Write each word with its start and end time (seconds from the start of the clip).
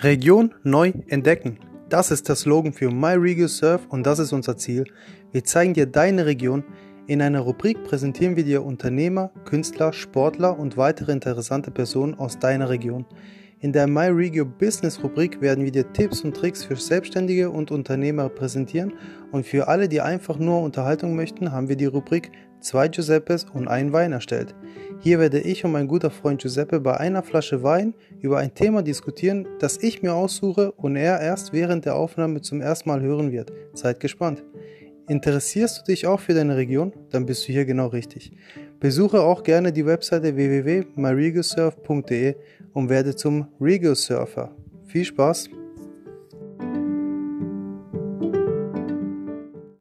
Region 0.00 0.54
neu 0.62 0.92
entdecken. 1.08 1.58
Das 1.88 2.12
ist 2.12 2.28
der 2.28 2.36
Slogan 2.36 2.72
für 2.72 2.88
MyRegioSurf 2.88 3.86
und 3.88 4.06
das 4.06 4.20
ist 4.20 4.32
unser 4.32 4.56
Ziel. 4.56 4.84
Wir 5.32 5.42
zeigen 5.42 5.74
dir 5.74 5.86
deine 5.86 6.24
Region. 6.24 6.62
In 7.08 7.20
einer 7.20 7.40
Rubrik 7.40 7.82
präsentieren 7.82 8.36
wir 8.36 8.44
dir 8.44 8.64
Unternehmer, 8.64 9.32
Künstler, 9.44 9.92
Sportler 9.92 10.56
und 10.56 10.76
weitere 10.76 11.10
interessante 11.10 11.72
Personen 11.72 12.14
aus 12.14 12.38
deiner 12.38 12.68
Region. 12.68 13.06
In 13.60 13.72
der 13.72 13.88
MyRegio 13.88 14.44
Business 14.44 15.02
Rubrik 15.02 15.40
werden 15.40 15.64
wir 15.64 15.72
dir 15.72 15.92
Tipps 15.92 16.20
und 16.20 16.36
Tricks 16.36 16.64
für 16.64 16.76
Selbstständige 16.76 17.50
und 17.50 17.72
Unternehmer 17.72 18.28
präsentieren 18.28 18.92
und 19.32 19.44
für 19.44 19.66
alle, 19.66 19.88
die 19.88 20.00
einfach 20.00 20.38
nur 20.38 20.62
Unterhaltung 20.62 21.16
möchten, 21.16 21.50
haben 21.50 21.68
wir 21.68 21.74
die 21.74 21.86
Rubrik 21.86 22.30
zwei 22.60 22.86
Giuseppes 22.86 23.46
und 23.52 23.66
ein 23.66 23.92
Wein 23.92 24.12
erstellt. 24.12 24.54
Hier 25.00 25.18
werde 25.18 25.40
ich 25.40 25.64
und 25.64 25.72
mein 25.72 25.88
guter 25.88 26.12
Freund 26.12 26.40
Giuseppe 26.40 26.78
bei 26.78 26.98
einer 26.98 27.24
Flasche 27.24 27.64
Wein 27.64 27.94
über 28.20 28.38
ein 28.38 28.54
Thema 28.54 28.82
diskutieren, 28.82 29.44
das 29.58 29.82
ich 29.82 30.02
mir 30.02 30.14
aussuche 30.14 30.70
und 30.70 30.94
er 30.94 31.20
erst 31.20 31.52
während 31.52 31.84
der 31.84 31.96
Aufnahme 31.96 32.40
zum 32.42 32.60
ersten 32.60 32.88
Mal 32.88 33.00
hören 33.00 33.32
wird. 33.32 33.52
Seid 33.74 33.98
gespannt. 33.98 34.44
Interessierst 35.08 35.80
du 35.80 35.84
dich 35.84 36.06
auch 36.06 36.20
für 36.20 36.34
deine 36.34 36.56
Region? 36.56 36.92
Dann 37.10 37.24
bist 37.24 37.48
du 37.48 37.52
hier 37.52 37.64
genau 37.64 37.86
richtig. 37.86 38.32
Besuche 38.78 39.22
auch 39.22 39.42
gerne 39.42 39.72
die 39.72 39.86
Webseite 39.86 40.36
www.myregosurf.de 40.36 42.36
und 42.74 42.90
werde 42.90 43.16
zum 43.16 43.48
Regio 43.58 43.94
Surfer. 43.94 44.54
Viel 44.86 45.06
Spaß! 45.06 45.48